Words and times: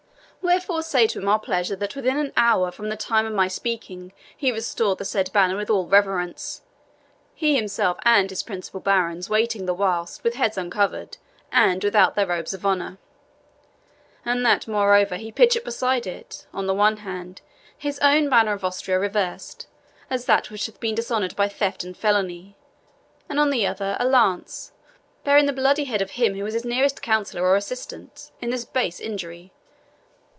Wherefore 0.43 0.81
say 0.81 1.05
to 1.05 1.19
him 1.19 1.27
our 1.29 1.37
pleasure 1.37 1.75
that 1.75 1.95
within 1.95 2.17
an 2.17 2.33
hour 2.35 2.71
from 2.71 2.89
the 2.89 2.97
time 2.97 3.27
of 3.27 3.31
my 3.33 3.47
speaking 3.47 4.11
he 4.35 4.51
restore 4.51 4.95
the 4.95 5.05
said 5.05 5.31
banner 5.31 5.55
with 5.55 5.69
all 5.69 5.85
reverence 5.85 6.63
he 7.35 7.55
himself 7.55 7.99
and 8.01 8.27
his 8.31 8.41
principal 8.41 8.79
barons 8.79 9.29
waiting 9.29 9.67
the 9.67 9.73
whilst 9.75 10.23
with 10.23 10.33
heads 10.33 10.57
uncovered, 10.57 11.17
and 11.51 11.83
without 11.83 12.15
their 12.15 12.25
robes 12.25 12.55
of 12.55 12.65
honour. 12.65 12.97
And 14.25 14.43
that, 14.43 14.67
moreover, 14.67 15.17
he 15.17 15.31
pitch 15.31 15.55
beside 15.63 16.07
it, 16.07 16.47
on 16.51 16.65
the 16.65 16.73
one 16.73 16.97
hand, 16.97 17.41
his 17.77 17.99
own 17.99 18.27
Banner 18.27 18.53
of 18.53 18.65
Austria 18.65 18.97
reversed, 18.97 19.67
as 20.09 20.25
that 20.25 20.49
which 20.49 20.65
hath 20.65 20.79
been 20.79 20.95
dishonoured 20.95 21.35
by 21.35 21.49
theft 21.49 21.83
and 21.83 21.95
felony, 21.95 22.57
and 23.29 23.39
on 23.39 23.51
the 23.51 23.67
other, 23.67 23.95
a 23.99 24.05
lance, 24.05 24.71
bearing 25.23 25.45
the 25.45 25.53
bloody 25.53 25.83
head 25.83 26.01
of 26.01 26.11
him 26.11 26.33
who 26.33 26.43
was 26.43 26.55
his 26.55 26.65
nearest 26.65 27.03
counsellor, 27.03 27.43
or 27.43 27.55
assistant, 27.55 28.31
in 28.41 28.49
this 28.49 28.65
base 28.65 28.99
injury. 28.99 29.51